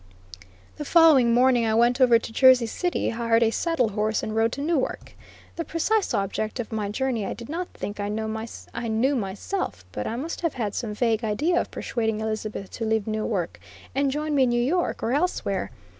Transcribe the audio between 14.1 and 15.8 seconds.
me in New York or elsewhere.